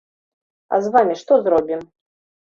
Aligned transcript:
А 0.77 0.79
з 0.85 0.91
вамі 0.95 1.17
што 1.21 1.37
зробім? 1.47 1.81